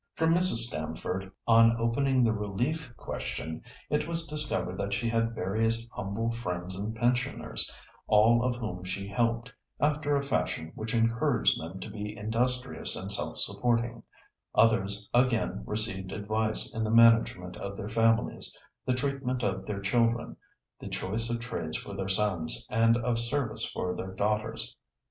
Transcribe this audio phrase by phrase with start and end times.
[0.15, 0.63] From Mrs.
[0.65, 6.75] Stamford, on opening the relief question, it was discovered that she had various humble friends
[6.75, 7.71] and pensioners,
[8.07, 13.11] all of whom she helped, after a fashion which encouraged them to be industrious and
[13.11, 14.01] self supporting;
[14.55, 18.57] others again received advice in the management of their families,
[18.87, 20.35] the treatment of their children,
[20.79, 24.75] the choice of trades for their sons, and of service for their daughters.